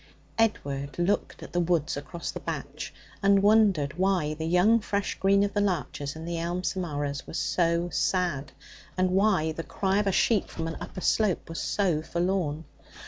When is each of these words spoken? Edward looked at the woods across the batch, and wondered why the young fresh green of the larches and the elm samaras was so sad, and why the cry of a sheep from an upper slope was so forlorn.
Edward 0.39 0.97
looked 0.97 1.43
at 1.43 1.53
the 1.53 1.59
woods 1.59 1.95
across 1.95 2.31
the 2.31 2.39
batch, 2.39 2.91
and 3.21 3.43
wondered 3.43 3.99
why 3.99 4.33
the 4.33 4.47
young 4.47 4.79
fresh 4.79 5.13
green 5.19 5.43
of 5.43 5.53
the 5.53 5.61
larches 5.61 6.15
and 6.15 6.27
the 6.27 6.39
elm 6.39 6.63
samaras 6.63 7.27
was 7.27 7.37
so 7.37 7.87
sad, 7.91 8.51
and 8.97 9.11
why 9.11 9.51
the 9.51 9.61
cry 9.61 9.99
of 9.99 10.07
a 10.07 10.11
sheep 10.11 10.49
from 10.49 10.67
an 10.67 10.77
upper 10.81 11.01
slope 11.01 11.47
was 11.47 11.61
so 11.61 12.01
forlorn. 12.01 12.65